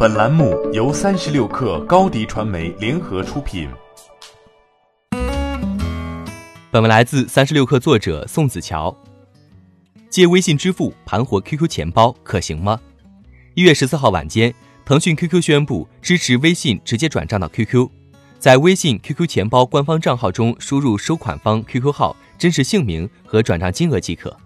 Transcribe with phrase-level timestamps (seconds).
[0.00, 3.68] 本栏目由三十六氪高低传媒联合出品。
[6.70, 8.96] 本文来自三十六氪作者宋子乔。
[10.08, 12.78] 借微信支付盘活 QQ 钱包可行吗？
[13.54, 17.88] 一月十四号晚间，腾讯 QQ 宣布支持微信直接转账到 QQ，
[18.38, 24.36] 在微信 QQ 钱包官方账号中输入收款方 QQ 号、真实姓名和转账金额即可。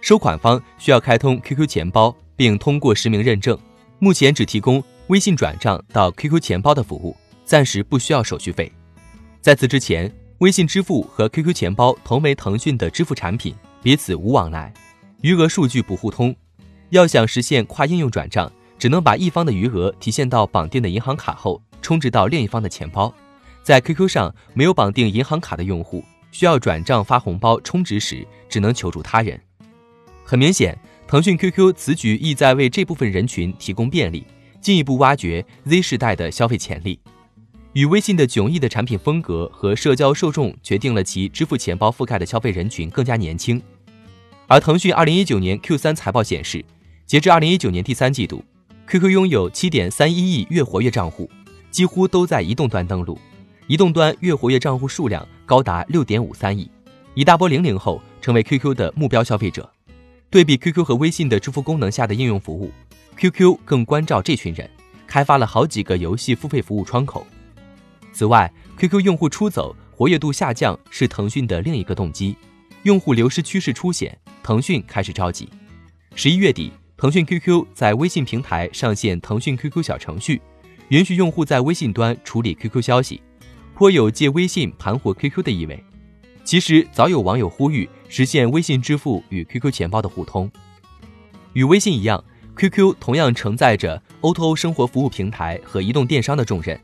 [0.00, 3.56] 收款方需要开通 QQ 钱包并通过实名认证。
[4.00, 8.70] 目前只提供微信转账到 QQ 钱包的服务，暂时不需要手续费。
[9.40, 14.72] 在此之前，微信支付和 QQ 钱包同为腾讯的支付产品，彼此无往来，
[15.22, 16.34] 余额数据不互通。
[16.90, 23.12] 要想实现跨应用转账，只能把一方的余额提现到绑定的银行卡后，充值到另一方的钱包。
[23.64, 29.40] 在 QQ 上没有绑定银行卡的用户，需要转账发红包充值时，只能求助他人。
[30.24, 30.78] 很明显。
[31.08, 34.26] 腾讯 QQ 此举意在为这部分人群提供便利，
[34.60, 37.00] 进一步挖掘 Z 世代的消费潜力。
[37.72, 43.58] 与微信的迥异的产品风格和社交受众，决定了其支付钱包覆盖的消费人群更加年轻。
[44.48, 46.62] 而腾讯2019年 Q3 财报显示，
[47.06, 48.44] 截至2019年第三季度
[48.86, 51.30] ，QQ 拥有7.31亿月活跃账户，
[51.70, 53.18] 几乎都在移动端登录，
[53.66, 56.70] 移动端月活跃账户数量高达6.53亿，
[57.14, 59.72] 一大波零零后成为 QQ 的目标消费者。
[60.30, 62.70] 对比 QQ 和微信的支付功能下的应用服务
[63.16, 64.68] ，QQ 更关照这群人，
[65.06, 67.26] 开发了好几个游戏付费服务窗口。
[68.12, 72.36] 此外，QQ 用户出走、活跃度下降是腾讯的另一个动机，
[72.82, 75.48] 用户流失趋势凸显，腾讯开始着急。
[76.14, 80.42] 十一月底，腾讯 QQ 在微信平台上线腾讯 QQ 小程序，
[80.88, 83.22] 允许用户在微信端处理 QQ 消息，
[83.74, 85.82] 颇有借微信盘活 QQ 的意味。
[86.48, 90.50] 其实早有网友呼吁实现微信支付与 QQ 钱包的互通。
[91.52, 92.24] 与微信一样
[92.56, 96.80] ，QQ 同样承载着 O2O 生活服务平台和移动电商的重任。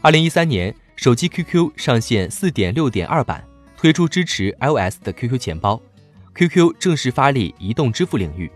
[0.00, 3.46] 二零一三年，手机 QQ 上线四点六点二版，
[3.76, 5.80] 推出支持 iOS 的 QQ 钱包
[6.34, 8.50] ，QQ 正式发力移动支付领域。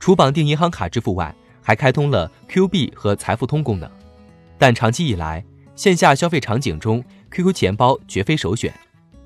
[0.00, 3.90] 除绑定银行卡支付外，还开通了 Q 币和财付通功能。
[4.56, 5.44] 但长期以来，
[5.76, 8.72] 线下消费场景中，QQ 钱包绝非首选。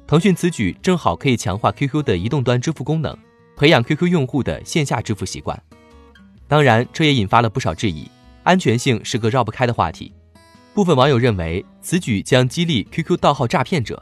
[0.06, 3.17] 腾讯此举正好可以强化 QQ 的移动端支付功能，
[3.56, 5.61] 培养 QQ 用户的线下支付习惯。
[6.47, 8.09] 当然，这也引发了不少质疑，
[8.44, 10.12] 安全性是个绕不开的话题。
[10.72, 14.00] 部分网友认为此举将激励 QQ 盗号诈骗者。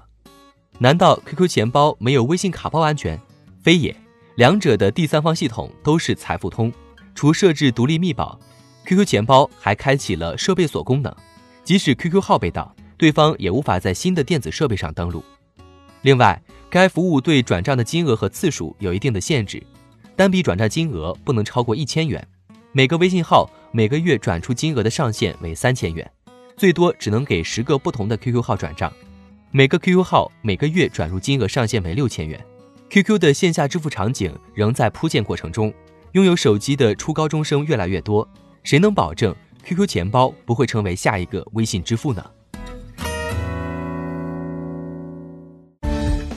[0.78, 3.18] 难道 QQ 钱包没有微信卡包安全？
[3.62, 3.96] 非也，
[4.34, 6.70] 两者的第三方系统都是财付通，
[7.14, 8.38] 除设置独立密保
[8.84, 11.14] ，QQ 钱包还开启了设备锁功能，
[11.62, 15.24] 即使 QQ 号被盗，对方也无法在新的电子设备上登录。
[16.04, 16.38] 另外，
[16.68, 19.62] 该服务对转账的金额和次数有一定的限制，
[20.14, 22.22] 单笔转账金额不能超过一千元，
[22.72, 26.08] 每个微信号每个月转出金额的上限为三千元，
[26.58, 28.92] 最多只能给十个不同的 QQ 号转账，
[29.50, 32.38] 每个 QQ 号每个月转入金额上限为六千元。
[32.90, 35.72] QQ 的线下支付场景仍在铺建过程中，
[36.12, 38.28] 拥有手机的初高中生越来越多，
[38.62, 39.34] 谁能保证
[39.64, 42.22] QQ 钱包不会成为下一个微信支付呢？